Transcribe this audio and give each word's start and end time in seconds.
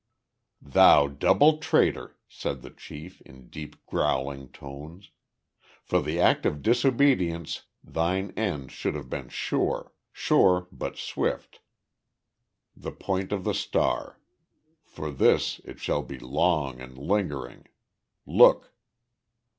"Thou 0.63 1.05
double 1.09 1.59
traitor," 1.59 2.17
said 2.27 2.63
the 2.63 2.71
chief, 2.71 3.21
in 3.21 3.49
deep, 3.49 3.85
growling 3.85 4.47
tones. 4.47 5.11
"For 5.83 6.01
the 6.01 6.19
act 6.19 6.43
of 6.43 6.63
disobedience 6.63 7.65
thine 7.83 8.31
end 8.35 8.71
should 8.71 8.95
have 8.95 9.11
been 9.11 9.29
sure 9.29 9.93
sure 10.11 10.67
but 10.71 10.97
swift 10.97 11.59
the 12.75 12.91
Point 12.91 13.31
of 13.31 13.43
the 13.43 13.53
Star. 13.53 14.19
For 14.83 15.11
this 15.11 15.61
it 15.65 15.79
shall 15.79 16.01
be 16.01 16.17
long, 16.17 16.81
and 16.81 16.97
lingering. 16.97 17.67
Look." 18.25 18.73